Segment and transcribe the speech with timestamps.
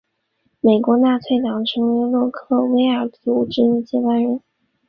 [0.61, 4.41] 美国纳粹党成为洛克威尔的组织接班人。